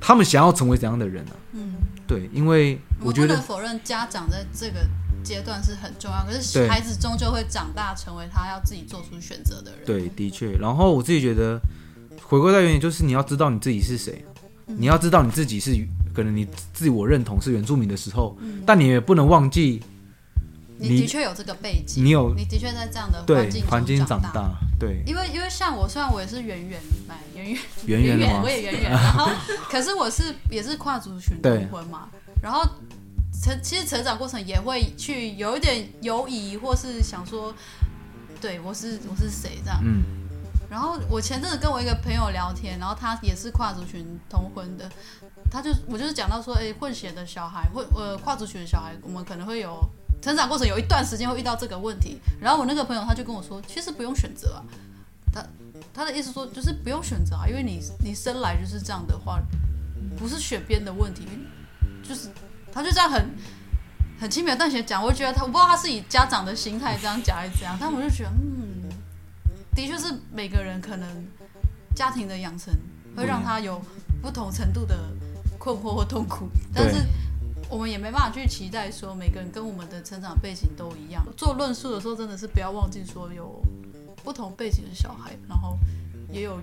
[0.00, 1.32] 他们想要成为怎样的人啊。
[1.52, 1.74] 嗯，
[2.06, 4.86] 对，因为我觉得否认家长在这个
[5.22, 9.80] 阶段是很重要，可是孩子终究会长大成为他要自己做出选择的人。
[9.86, 11.60] 对，的确，然后我自己觉得。
[12.24, 14.24] 回归到原点，就是你要知道你自己是谁，
[14.66, 15.76] 嗯、你要知道你自己是
[16.14, 19.82] 可能你自我认同是原住民的时候，嗯、但你也不能忘记
[20.82, 26.80] 你，你的确有这个背景，你有你的确在这样的环境环境长大，对，因为因为像我，虽然我也是圆圆，
[27.34, 29.30] 圆圆 圆圆圆，我也圆圆， 然后
[29.70, 32.08] 可是我是也是跨族群通婚嘛，
[32.42, 32.62] 然后
[33.42, 37.54] 成其实成长过程也会去有一点犹疑，或是想说，
[38.40, 40.02] 对我是我是谁这样，嗯。
[40.68, 44.90] 然后我前阵子跟我一个朋友聊天，然后他也是跨族群通婚的，
[45.50, 49.78] 他就我就是讲到说，哎，混血的小孩，混呃跨族群的小孩，我们可能会有
[50.22, 52.18] 成长过程有一段时间会遇到这个问题。
[52.40, 54.64] 然后我那个朋友他就跟我说，其实不用选择啊，
[55.32, 55.44] 他
[55.92, 59.38] 他的意思说就是不用选择啊，因为你你生来就是这样的话，
[60.16, 61.26] 不是选边的问题，
[62.02, 62.28] 就是
[62.72, 63.30] 他就这样很
[64.20, 68.70] 很轻描淡写讲，我觉得他我不知道他是以家长的心态这样讲还是怎样，但我就觉得嗯。
[69.74, 71.26] 的确是每个人可能
[71.94, 72.74] 家庭的养成
[73.16, 73.80] 会让他有
[74.20, 74.94] 不同程度的
[75.58, 77.02] 困惑或痛苦，但是
[77.72, 81.26] 我们也没办法去期待说每个人跟我们的成长背景都一样。
[81.38, 83.64] 做论述的时候，真的是不要忘记说有
[84.22, 85.78] 不同背景的小孩，然后
[86.30, 86.60] 也有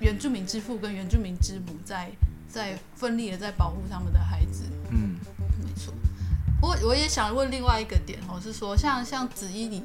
[0.00, 2.10] 原住民之父跟原住民之母在
[2.48, 4.64] 在奋力的在保护他们的孩子。
[4.90, 5.16] 嗯，
[5.62, 5.92] 没错。
[6.62, 9.82] 我我也想问另外一个点哦，是说像像子怡你。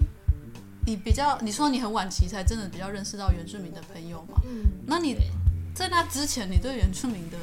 [0.84, 4.42] 你比较，你说你很晚期才真的比较认识到原住民的朋友嘛？
[4.46, 5.16] 嗯，那你
[5.76, 7.38] 在那之前，你对原住民的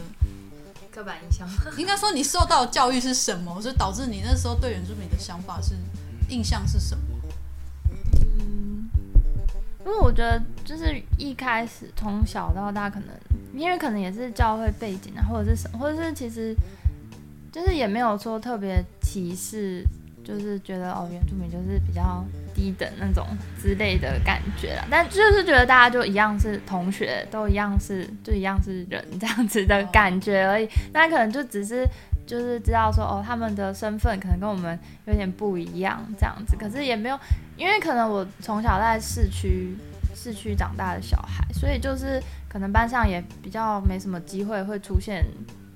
[0.90, 5.74] 刻板印象，应该说你受到的教育是什么，所以导致你那时候对原住民的想法是
[6.28, 7.02] 印象是什么？
[8.38, 8.90] 嗯，
[9.80, 13.08] 因为我觉得就是一开始从小到大，可能
[13.54, 16.54] 因为可能也是教会背景啊，或者是什么，或者是其实
[17.52, 19.84] 就是也没有说特别歧视。
[20.24, 22.22] 就是觉得哦，原住民就是比较
[22.58, 23.24] 低等那种
[23.62, 30.68] 之类的感觉啦，但就是觉得大家就一样是同学，都一样是就一样是人这样子的感觉而已。
[30.92, 31.86] 那可能就只是
[32.26, 37.16] 就是知道说哦，他们的身份可能跟我们有点不一样这样子，可是也没有，
[37.56, 39.76] 因为可能我从小在市区
[40.16, 45.24] 市区长大的小孩，所以就是可能班上也比较没什么机会会出现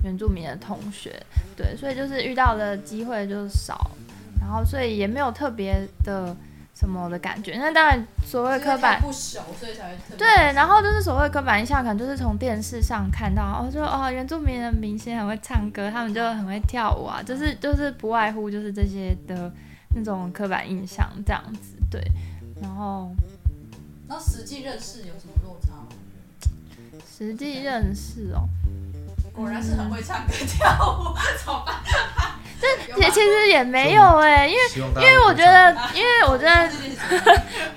[0.02, 1.14] 原住民的同学，
[1.56, 3.92] 对，所以就是遇到的机会就少。
[4.40, 6.36] 然后，所以也没有特别的
[6.82, 7.56] 什么的感觉。
[7.58, 10.26] 那当然，所谓刻板不熟，所以才会对。
[10.52, 19.48] 然后就是所谓刻板印象，可能就是从电视上看到，哦，就哦，原住民的明星很会唱歌，他们就很会跳舞啊，就是就是不外乎就是这些的
[19.94, 21.76] 那种刻板印象这样子。
[21.88, 22.02] 对，
[22.60, 23.14] 然后，
[24.08, 25.86] 然后实际认识有什么落差吗？
[27.16, 28.48] 实际认识哦，
[29.32, 30.68] 果然是很会唱歌跳
[30.98, 31.76] 舞， 怎么办？
[32.62, 36.70] 这也其实也没有哎、欸，因为因为我觉得，因为我觉得，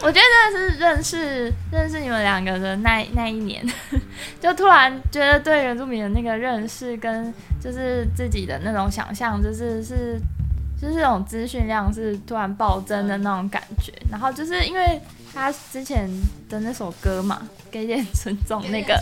[0.04, 3.66] 我觉得是认识认识你们两个的那那一年，
[4.40, 10.22] 就突然觉得对原住民的那个认识跟就是自己的那种想象，就是是
[10.80, 13.92] 就是这种资讯量是突然暴增的那种感觉。
[14.12, 15.02] 然后就是因为
[15.36, 16.10] 他之前
[16.50, 18.98] 的那首歌嘛，给点尊重那个，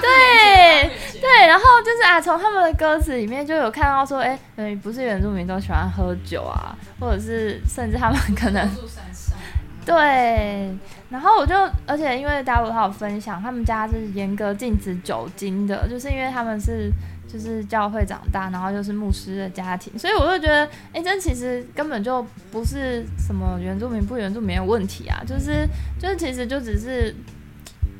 [0.00, 0.88] 对
[1.20, 4.38] 对，然后就是啊，从他们的歌词里面就有看到说，哎，
[4.80, 8.66] 不是原住民都喜欢喝酒啊，或者是甚至他们可能。
[9.84, 10.76] 对，
[11.08, 11.54] 然后我就，
[11.86, 16.90] 而且因为大陆他有分享，他们家是严格禁止酒精的，就是因为他们是
[17.30, 25.68] 就是教会长大，然后又是牧师的家庭，所以我就觉得，哎，这其实根本就不是什么原住民不原住民的问题啊，就是
[26.00, 27.14] 就是其实就只是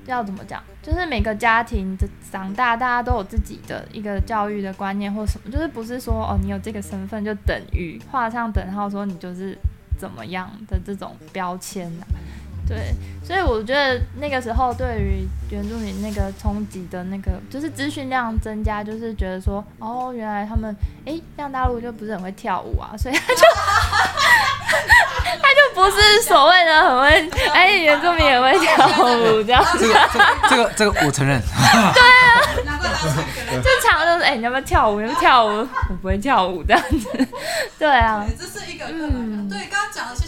[0.07, 9.57] 要怎么讲，就是每个家庭的长大，大家都有自己的一个教育的观念或什么，就是不是说哦，你有这个身份就等于画上等号，说你就是。
[9.99, 12.07] 怎么样的这种标签呢、
[12.69, 12.95] 对，
[13.27, 20.77] 所以我觉得那个时候对于原住民那个冲击的那个，就是资讯量增加，就是觉得说，哦，原来他们，
[21.07, 23.41] 哎，像大陆就不是很会跳舞啊，所以他就
[25.41, 29.79] 他就不是所谓的很会，哎，原住民也会跳舞这样子。
[29.79, 30.01] 这个
[30.49, 31.41] 这个这个我承认。
[31.95, 32.43] 对啊，
[33.63, 35.01] 就常常都是，哎，你要不要跳舞？
[35.01, 35.67] 你要不要跳舞？
[35.89, 37.09] 我不会跳舞这样子。
[37.79, 40.28] 对啊，这是一个嗯，对，刚刚讲的，谢谢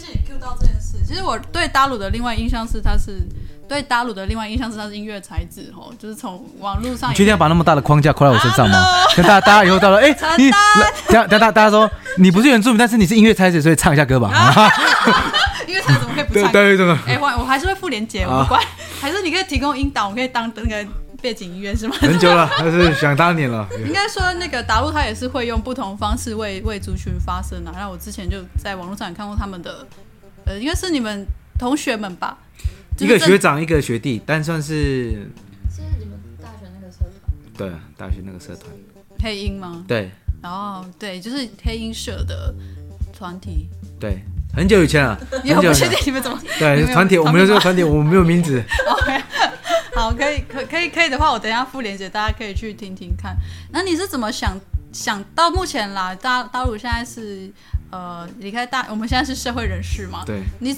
[1.11, 3.21] 其实我对大陆的另外印象是，他是
[3.67, 7.11] 对大陆的另外印象是他是音乐才子哦，就是从网络上。
[7.11, 8.81] 你确定要把那么大的框架扣在我身上吗？
[9.13, 10.49] 跟大家大家以后到了， 哎，你
[11.09, 14.31] 等等大大家说 你不是原住民，但是你是音乐才子，所以唱一下歌吧。
[15.67, 16.49] 音乐才子怎么可以不唱？
[16.53, 16.97] 对对对。
[17.13, 18.61] 哎，我我还是会附连结，我不管。
[19.01, 20.89] 还是你可以提供音导，我可以当那个
[21.21, 21.95] 背景音乐是吗？
[21.99, 23.67] 很久了，还是想当年了。
[23.85, 27.75] 应该说那个大陆他也是会用不同方式为为族群发声啊。
[27.75, 29.85] 然后我之前就在网络上也看过他们的。
[30.51, 31.25] 呃，应该是你们
[31.57, 32.37] 同学们吧？
[32.99, 35.11] 一个学长，一个学弟，但算是。
[35.73, 37.33] 是你们大学那个社团？
[37.57, 38.69] 对，大学那个社团。
[39.19, 39.85] 黑鹰吗？
[39.87, 40.11] 对。
[40.41, 42.53] 然后，对，就是黑鹰社的
[43.13, 43.69] 团体。
[43.97, 44.21] 对，
[44.53, 45.17] 很久以前了。
[45.43, 46.37] 你不确定你们怎么？
[46.59, 48.61] 对，团体，我没有这个团体，我们没有名字。
[48.91, 49.23] OK，
[49.95, 53.37] 好，可以，可，可以，可以的话，我等一下附链接，大家可以去听听看。
[53.71, 54.59] 那你是怎么想
[54.91, 56.13] 想到目前啦？
[56.13, 57.49] 大大陆现在是。
[57.91, 60.23] 呃，离开大，我们现在是社会人士嘛？
[60.25, 60.41] 对。
[60.59, 60.75] 你，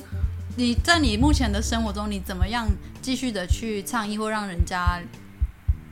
[0.58, 2.68] 你在你目前的生活中，你怎么样
[3.02, 5.00] 继续的去倡议，或让人家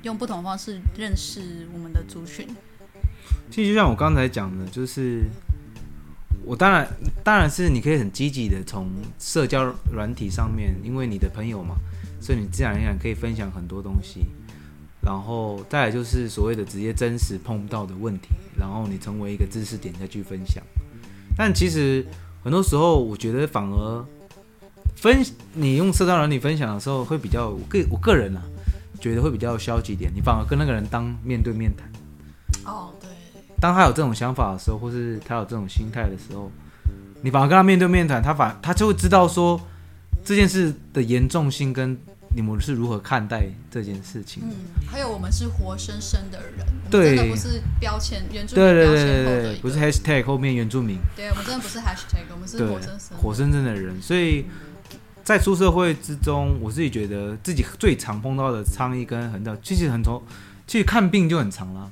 [0.01, 2.47] 用不同方式认识我们的族群？
[3.51, 5.25] 其实就像我刚才讲的，就是
[6.43, 6.88] 我当然
[7.23, 11.75] 当然是你可以很积极的从社交软体上面，因为你的朋友嘛，
[12.19, 14.25] 所以你自然而然可以分享很多东西。
[15.03, 20.63] 然后再来就是所谓的直接真实碰不到的问题，然后你成为一个知识点再去分享。
[21.37, 22.05] 但其实
[22.43, 24.05] 很多时候，我觉得反而
[24.95, 28.41] 分你用社交软体分享的时候，会比较我个我个人啊，
[28.99, 30.11] 觉得会比较消极点。
[30.13, 31.91] 你反而跟那个人当面对面谈。
[32.65, 33.09] 哦，对。
[33.59, 36.51] 当他有这种想法的时候，或是他有这种心态的时候，
[37.21, 39.59] 你反而跟他面对面谈，他反他就会知道说
[40.23, 41.97] 这件事的严重性跟。
[42.33, 44.43] 你们是如何看待这件事情？
[44.45, 44.51] 嗯，
[44.89, 50.97] 还有我们是活生生的人，对，真的不是标签原住民标签后的一个，对对对对，不是 hashtag 后面原住民。
[51.15, 54.01] 对，我们真的不是 hashtag，我们是活生生活生生的人。
[54.01, 54.45] 所以
[55.23, 60.21] 在出社会之中，我自己觉得自己最常碰到的倡议跟很多，其实很从，
[60.65, 61.91] 其实看病就很长了。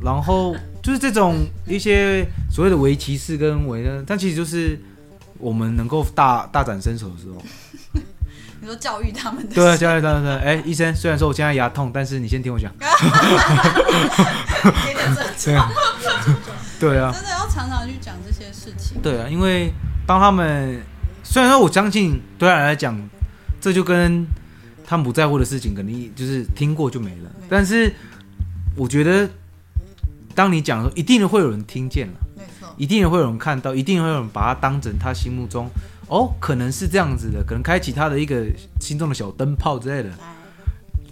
[0.00, 4.80] 然后就是这种一些所谓的围歧视跟围的，但其实就是
[5.38, 7.42] 我们能够大大展身手的时候。
[8.60, 10.38] 你说教育他们的对啊，教育他们的。
[10.40, 12.72] 哎， 医生，虽然说我现在牙痛，但是你先听我讲。
[16.80, 19.00] 对啊，真的要常常去讲这些事情。
[19.02, 19.72] 对啊，因为
[20.06, 20.80] 当他们
[21.22, 22.96] 虽然说我相信对他来讲，
[23.60, 24.26] 这就跟
[24.86, 27.30] 他们不在乎的事情，肯定就是听过就没了。
[27.48, 27.92] 但是
[28.76, 29.28] 我觉得，
[30.34, 35.70] 当你讲的时候，一定会有人听见了，没错，一定会有人看到，一定会有人把它当成他心目中。
[36.08, 38.46] 哦，可能是这样子的，可能开启他的一个
[38.80, 40.10] 心中的小灯泡之类的，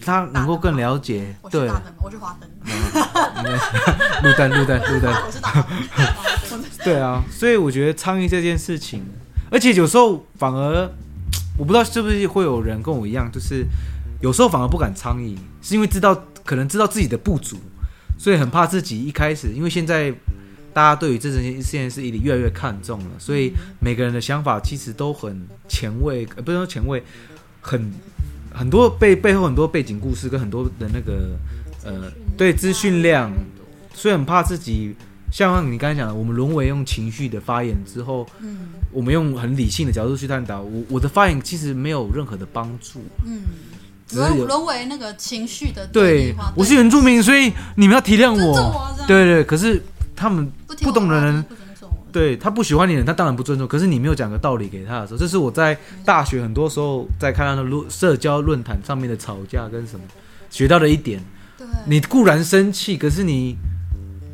[0.01, 1.37] 他能够更了解。
[1.51, 1.71] 对，
[2.03, 2.49] 我是花灯，
[4.25, 5.15] 路灯，路灯，路灯。
[6.83, 9.05] 对啊，所以我觉得倡议这件事情，
[9.51, 10.91] 而且有时候反而，
[11.59, 13.67] 我不知道是不是会有人跟我一样，就是
[14.23, 17.59] 有时候反而不敢倡议，是因为知道可能知道自己的不足，
[18.17, 20.15] 所以很怕自己一开始，因为现在。
[20.77, 27.03] 大家对于这件事情是一越来越看重了，所以每个人的想法其实都很前卫，呃，不是说前卫，
[27.63, 27.91] 很
[28.53, 31.35] 很多背背后很多背景故事跟很多的那个
[31.83, 33.33] 呃，对资讯量，
[33.95, 34.95] 所以很怕自己
[35.33, 43.41] 像你刚才讲的，我们沦为用情绪的发言之后，嗯，我们用很理性的角度去探讨，我我的发言其实没有任何的帮助，嗯，
[44.07, 48.95] 只是有沦为那个情绪的对，我是原住民，所以你们要体谅我。
[49.09, 49.83] 对对，可是
[50.15, 50.51] 他们
[50.83, 51.45] 不懂的人，
[52.13, 53.69] 对他不喜欢你的人，他当然不尊重。
[53.69, 60.05] 可是你没有讲个道理给他的时候，这是我在大学很多时候在看他的论社交论坛上面的吵架跟什么
[60.49, 61.23] 学到的一点。
[61.59, 63.57] 对，你固然生气，可是你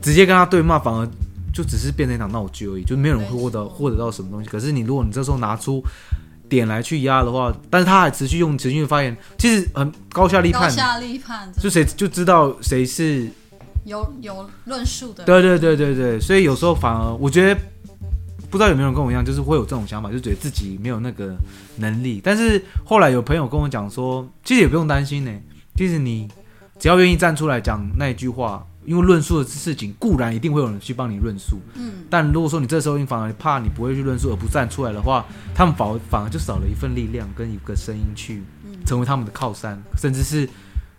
[0.01, 1.09] 直接跟他对骂，反而
[1.53, 4.49] 就只是变成一场闹剧而已，就没有人会获得获得到什么东西。
[4.49, 5.83] 可是你如果你这时候拿出
[6.49, 13.29] 点来去压的话，但是他还持续用持续的发言，其实很高下立判，高下立判，就谁就知道谁是。
[13.85, 17.61] 有有论述的，对对对对对，所以有时候反而我觉得，
[18.49, 21.37] 不知道有没有人跟我一样，就是会有这种想法，就觉得自己没有那个
[21.77, 22.21] 能力。
[22.23, 25.33] 但是后来有朋友跟我讲说，其实也不用担心呢。
[25.75, 26.29] 其实你
[26.79, 32.05] 只要愿意站出来讲那一句话，因为论述的事情固然一定会有人去帮你论述，嗯。
[32.09, 38.43] 但如果说你这时候你反而怕你不会去论述而不站出来的话，他们反而反而就少了一份力量跟一个声音去
[38.85, 40.49] 成为他们的靠山，甚至是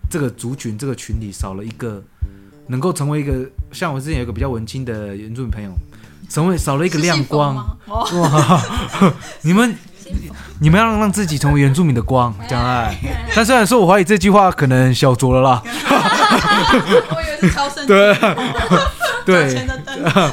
[0.10, 2.04] 这个族群这个群里少了一个。
[2.68, 5.72] 能够成为一个像我之前有一个比较文青的原住民朋友，
[6.30, 7.56] 成为少了一个亮光
[7.88, 8.62] 哇！
[9.44, 9.76] 你们
[10.60, 12.98] 你们要让让自己成为原住民的光，将来。
[13.36, 15.62] 但虽然说我怀疑这句话可能小酌了啦。
[15.66, 18.16] 我以为是超圣对
[19.26, 19.68] 对，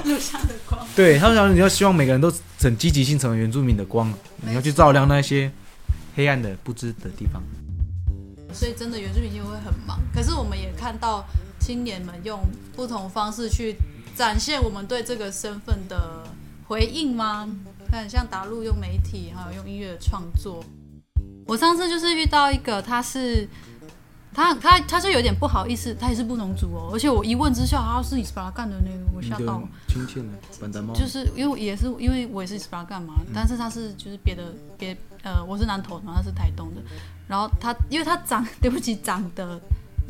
[0.96, 4.12] 对他们想你要希望每个人都很积极性成为原住民的光，
[4.42, 5.50] 你要去照亮那些
[6.16, 7.42] 黑暗的不知的地方。
[8.52, 11.24] 所以真的原住民就会很忙，可是我们也看到。
[11.60, 12.40] 青年们用
[12.74, 13.76] 不同方式去
[14.16, 16.24] 展现我们对这个身份的
[16.66, 17.48] 回应吗？
[17.90, 20.64] 看，像达陆用媒体，还有用音乐创作。
[21.46, 23.48] 我上次就是遇到一个，他是
[24.32, 26.90] 他他他是有点不好意思，他也是布农族哦。
[26.92, 29.68] 而且我一问之下，他是伊斯巴拉干的那个，我吓到了。
[29.88, 30.28] 亲切的
[30.60, 30.94] 板丹猫。
[30.94, 36.80] 就是因为也是因为我也是伊斯巴拉干嘛，但是他是就是别的别呃，我是南投，然后他是台东的。
[37.26, 39.60] 然后他因为他长 对不起长得。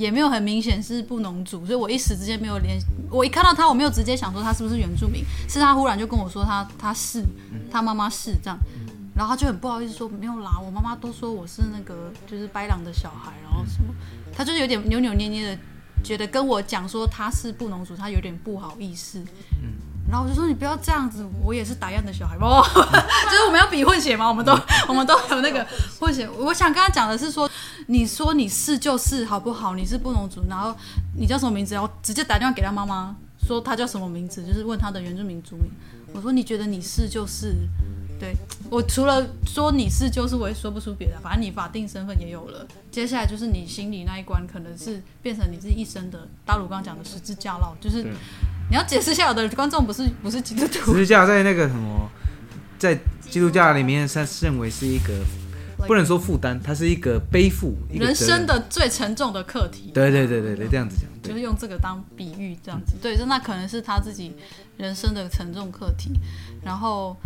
[0.00, 2.78] 也没有很明显是布农族，所以我一时之间没有联。
[3.10, 7.22] 我一看到他，我没有直接想说他是不是原住民，是他忽然就跟我说他他是，
[7.70, 8.58] 他妈妈是这样，
[9.14, 13.94] 然后他就很不好意思说没有啦，我妈妈都说我是那个就是白狼的小孩，然后什么，
[14.32, 15.58] 他就是有点扭扭捏捏的，
[16.02, 19.22] 觉得跟我讲说他是布农族，他有点不好意思。
[20.10, 22.60] 然后我就说你不要这样子，我也是打样的小孩哦，
[23.30, 25.64] 就是我们要比混血嘛，我们都我们都有那个
[26.00, 26.28] 混血。
[26.36, 27.48] 我想跟他讲的是说，
[27.86, 29.76] 你说你是就是好不好？
[29.76, 30.76] 你是布农族，然后
[31.16, 31.74] 你叫什么名字？
[31.74, 33.14] 然后直接打电话给他妈妈，
[33.46, 35.70] 说他叫什么名字，就是问他的原住民族名。
[36.12, 37.54] 我说你觉得你是就是，
[38.18, 38.34] 对，
[38.68, 41.20] 我除了说你是就是，我也说不出别的。
[41.22, 46.26] 反正你法定身份也有了，接下来就是你心里那一关，可能是变成你自己一生的。
[46.44, 48.04] 大鲁刚刚讲的十字架烙，就是。
[48.70, 50.92] 你要解释一下，我的观众不是 不是基督徒。
[50.94, 52.08] 十字架在那个什么，
[52.78, 55.12] 在基督教里面，他认为是一个
[55.86, 59.90] 不能说负担，它是一个背负人生的最沉重的课题。
[59.92, 62.94] 对对对对对，这样子讲，就是用这个当比喻，这样子。
[63.02, 64.34] 对，就那可能是他自己
[64.76, 66.12] 人生的沉重课题。
[66.62, 67.16] 然后，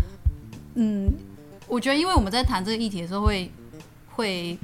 [0.74, 1.12] 嗯，
[1.66, 3.50] 我觉得，因为我们在谈这个议题的时候会，
[4.08, 4.58] 会会。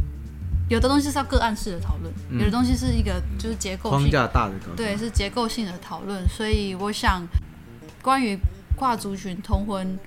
[0.70, 6.24] 有的东西是要个案式的讨论，嗯、有的东西是一个就是结构性框架大的讨论，对，是结构性的讨论。
[6.28, 7.26] 所以我想，
[8.00, 8.38] 关于
[8.76, 9.98] 跨族群通婚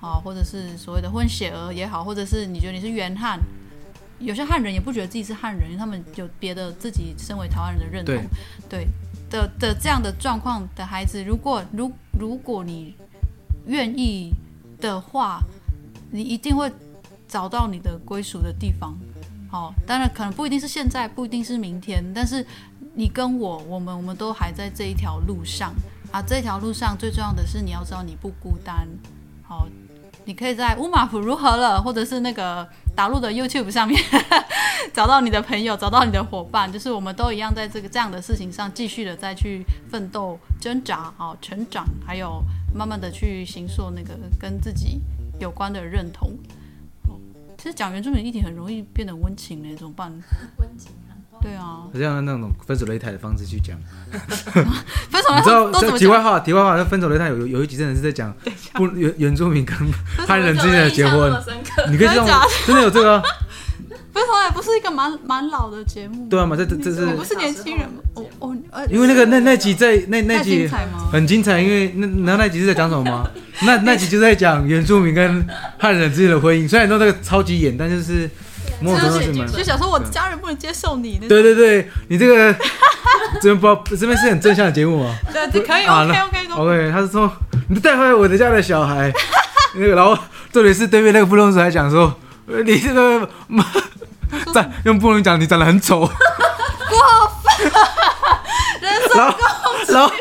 [0.00, 3.36] 啊，或者是所谓的混血儿也好，或者是你觉得你是原汉，
[4.20, 8.14] 有些汉人也不觉得自己是汉人，因为他们有别的自己身为台湾人的认同，
[8.68, 8.86] 对，对
[9.28, 12.94] 的的这样的状况的孩子，如果如如果你
[13.66, 14.30] 愿意
[14.80, 15.40] 的话，
[16.12, 16.70] 你一定会
[17.26, 18.96] 找到你的归属的地方。
[19.52, 22.44] 哦，当然可能不一定是现在，不一定是明天，但是
[22.94, 25.74] 你跟我，我们我们都还在这一条路上
[26.10, 26.22] 啊。
[26.22, 28.88] 这条路上最重要的是你要知道你不孤单。
[29.42, 29.68] 好，
[30.24, 34.02] 你可以在乌马普如何了，或者是那个打入的 YouTube 上面
[34.94, 42.42] 找到你的朋友，找到你的伙伴，就是我们都一样在这个这样的事情上继续的再去奋斗、挣扎、好成长，还有
[42.74, 45.02] 慢慢的去形塑那个跟自己
[45.38, 46.32] 有关的认同。
[47.62, 50.10] 其实讲原住民议题很容易变得温情嘞，怎么办？
[50.56, 53.78] 温情啊，对啊，好像那种分手擂台的方式去讲。
[55.08, 55.96] 分手擂台，你知道？
[55.96, 58.34] 题外话，题外话，那分手擂台有有有一集真的是在讲
[58.72, 59.76] 不原原住民跟
[60.26, 61.32] 汉人之间的结婚，
[61.88, 62.26] 你可以这样，
[62.66, 63.22] 真的有这个。
[64.12, 66.26] 分手擂台不是一个蛮蛮老的节目？
[66.28, 67.06] 对啊嘛，这这这是。
[67.06, 68.00] 我不是年轻人吗？
[68.14, 68.56] 哦哦，
[68.90, 70.68] 因为那个那那集在那那集
[71.10, 73.30] 很精彩，因为那那那集是在讲什么吗？
[73.64, 75.46] 那那集就在讲原住民跟
[75.78, 78.28] 汉人之间的婚姻，虽然说那个超级演，但就是
[78.80, 79.50] 某种程度是蛮。
[79.50, 81.18] 就想说我家人不能接受你。
[81.28, 82.54] 对对对，你这个
[83.40, 85.14] 这边不这边是很正向的节目吗？
[85.32, 86.90] 对，可以 OK OK OK。
[86.92, 87.32] 他是说
[87.68, 89.10] 你带回来我的家的小孩，
[89.74, 90.16] 那 个然后
[90.52, 92.14] 特别是对面那个布隆斯还讲说
[92.46, 93.26] 你这个
[94.54, 96.00] 妈，长用不能讲，你长得很丑。
[96.00, 96.08] 过
[97.42, 97.72] 分，
[98.80, 99.92] 人身攻击。
[99.92, 100.12] 然后，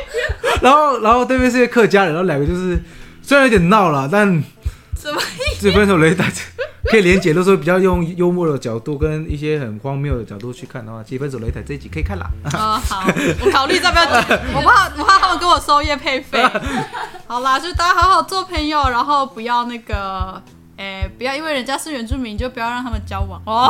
[0.62, 2.82] 然后，然后对面是一个客家人，然后两个就是
[3.22, 4.26] 虽然有点闹了，但
[4.98, 5.72] 什么意思？
[5.72, 6.32] 分手擂台
[6.86, 12.30] 可以连结，都是比较用幽默的角度跟一些很荒谬的角度去看的话，其实分手擂台这一集可以看啦。
[12.54, 13.04] 哦，好，
[13.44, 14.04] 我考虑要不要，
[14.56, 16.44] 我怕我怕他们跟我收业配费。
[17.28, 20.42] 好啦，就大家好好做朋友，然后不要那个。
[20.82, 23.70] 哎，不要因为人家是原住民就不要让他们交往哦。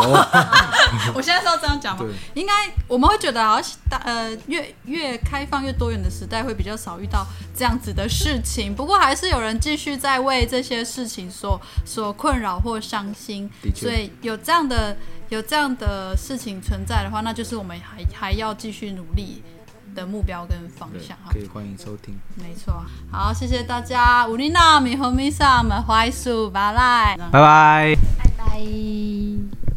[1.13, 2.05] 我现在是要这样讲吗？
[2.35, 2.53] 应该
[2.87, 8.73] 我们会觉得好像大呃越越开放越多元的时代会比较少遇到这样子的事情。
[8.73, 13.49] 不过还是有人继续在为这些事情所所困扰或伤心。
[13.75, 14.95] 所以有这样的
[15.27, 19.43] 有这样的事情存在的话，那就是我们还还要继续努力
[19.93, 22.19] 的目标跟方向，可以欢迎收听。
[22.35, 24.27] 没错，好，谢谢大家。
[24.27, 29.70] 乌丽娜米和米萨们，怀素巴来，拜拜，拜拜。